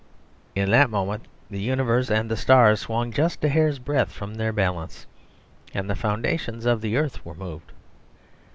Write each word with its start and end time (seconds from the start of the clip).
In 0.55 0.71
that 0.71 0.89
moment 0.89 1.27
the 1.51 1.61
universe 1.61 2.09
and 2.09 2.27
the 2.31 2.35
stars 2.35 2.79
swung 2.79 3.11
just 3.11 3.43
a 3.45 3.49
hair's 3.49 3.77
breadth 3.77 4.11
from 4.11 4.33
their 4.33 4.51
balance, 4.51 5.05
and 5.75 5.87
the 5.87 5.95
foundations 5.95 6.65
of 6.65 6.81
the 6.81 6.97
earth 6.97 7.23
were 7.23 7.35
moved. 7.35 7.71